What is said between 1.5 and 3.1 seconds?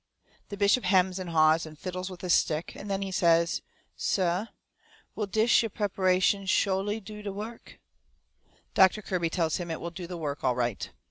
and fiddles with his stick, and then